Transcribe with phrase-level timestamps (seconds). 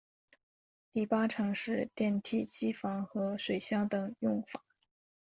[0.91, 4.63] 第八层是电梯机房和水箱等用房。